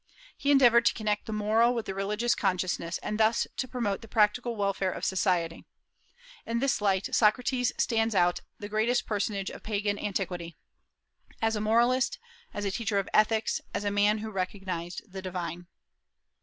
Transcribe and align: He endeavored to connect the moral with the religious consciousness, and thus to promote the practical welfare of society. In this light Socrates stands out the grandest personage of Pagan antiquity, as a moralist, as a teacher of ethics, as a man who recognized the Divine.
He 0.35 0.49
endeavored 0.49 0.85
to 0.87 0.95
connect 0.95 1.27
the 1.27 1.31
moral 1.31 1.75
with 1.75 1.85
the 1.85 1.93
religious 1.93 2.33
consciousness, 2.33 2.97
and 3.03 3.19
thus 3.19 3.45
to 3.57 3.67
promote 3.67 4.01
the 4.01 4.07
practical 4.07 4.55
welfare 4.55 4.91
of 4.91 5.05
society. 5.05 5.63
In 6.43 6.57
this 6.57 6.81
light 6.81 7.13
Socrates 7.13 7.71
stands 7.77 8.15
out 8.15 8.39
the 8.57 8.67
grandest 8.67 9.05
personage 9.05 9.51
of 9.51 9.61
Pagan 9.61 9.99
antiquity, 9.99 10.57
as 11.39 11.55
a 11.55 11.61
moralist, 11.61 12.17
as 12.51 12.65
a 12.65 12.71
teacher 12.71 12.97
of 12.97 13.09
ethics, 13.13 13.61
as 13.75 13.83
a 13.83 13.91
man 13.91 14.17
who 14.17 14.31
recognized 14.31 15.03
the 15.07 15.21
Divine. 15.21 15.67